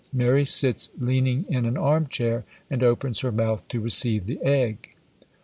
Mary 0.11 0.45
sits 0.45 0.89
leaning 0.99 1.45
in 1.47 1.63
an 1.63 1.77
arm 1.77 2.07
chair, 2.07 2.43
and 2.71 2.81
opens 2.81 3.19
her 3.19 3.31
mouth 3.31 3.67
to 3.67 3.79
receive 3.79 4.25
the 4.25 4.41
egg. 4.41 4.95